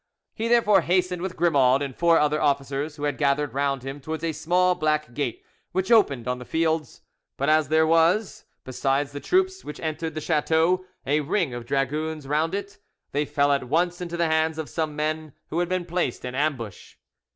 [0.33, 4.23] He therefore hastened with Grimaud and four other officers who had gathered round him towards
[4.23, 7.01] a small back gate which opened on the fields,
[7.37, 12.27] but as there was, besides the troops which entered the chateau, a ring of dragoons
[12.27, 12.79] round it,
[13.11, 16.33] they fell at once into the hands of some men who had been placed in
[16.33, 16.95] ambush.